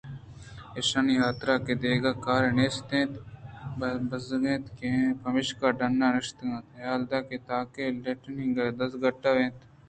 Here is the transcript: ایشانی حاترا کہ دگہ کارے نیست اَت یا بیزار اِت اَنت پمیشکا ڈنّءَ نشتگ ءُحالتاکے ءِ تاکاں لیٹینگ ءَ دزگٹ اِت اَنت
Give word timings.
ایشانی 0.77 1.15
حاترا 1.23 1.55
کہ 1.65 1.73
دگہ 1.81 2.13
کارے 2.23 2.49
نیست 2.57 2.89
اَت 2.97 3.11
یا 3.81 3.89
بیزار 4.09 4.43
اِت 4.51 4.63
اَنت 4.83 5.15
پمیشکا 5.23 5.67
ڈنّءَ 5.77 6.13
نشتگ 6.15 6.51
ءُحالتاکے 6.83 7.35
ءِ 7.39 7.45
تاکاں 7.47 7.95
لیٹینگ 8.03 8.55
ءَ 8.63 8.77
دزگٹ 8.79 9.23
اِت 9.25 9.25
اَنت 9.37 9.57